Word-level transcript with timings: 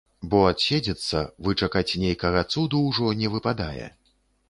Бо 0.29 0.37
адседзецца, 0.51 1.21
вычакаць 1.49 1.97
нейкага 2.07 2.45
цуду 2.53 2.83
ўжо 2.89 3.15
не 3.25 3.35
выпадае. 3.39 3.87